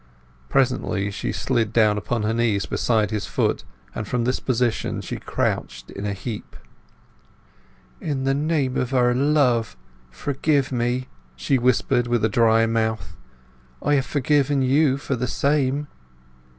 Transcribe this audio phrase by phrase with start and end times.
[0.49, 3.63] Presently she slid down upon her knees beside his foot,
[3.93, 6.55] and from this position she crouched in a heap.
[7.99, 9.77] "In the name of our love,
[10.09, 13.15] forgive me!" she whispered with a dry mouth.
[13.79, 15.87] "I have forgiven you for the same!"